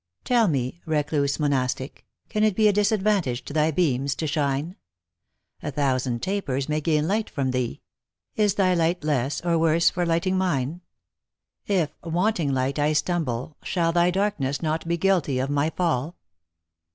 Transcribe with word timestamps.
Tell 0.23 0.47
me, 0.47 0.81
recluse 0.87 1.39
Monastic, 1.39 2.07
can 2.27 2.43
it 2.43 2.55
be 2.55 2.67
A 2.67 2.73
disadvantage 2.73 3.45
to 3.45 3.53
thy 3.53 3.69
beams 3.69 4.15
to 4.15 4.25
shine? 4.25 4.75
A 5.61 5.69
thousand 5.69 6.23
tapers 6.23 6.67
may 6.67 6.81
gain 6.81 7.07
light 7.07 7.29
from 7.29 7.51
thee: 7.51 7.83
Is 8.35 8.55
thy 8.55 8.73
light 8.73 9.03
less 9.03 9.41
or 9.41 9.59
worse 9.59 9.91
for 9.91 10.03
lighting 10.03 10.39
mine? 10.39 10.81
If, 11.67 11.91
wanting 12.03 12.51
light, 12.51 12.79
I 12.79 12.93
stumble, 12.93 13.57
shall 13.61 13.91
Thy 13.91 14.09
darkness 14.09 14.63
not 14.63 14.87
be 14.87 14.97
guilty 14.97 15.37
of 15.37 15.51
my 15.51 15.69
fall? 15.69 16.17